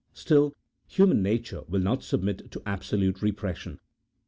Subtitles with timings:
[0.13, 0.55] Still
[0.87, 3.79] human nature will not submit to absolute repression.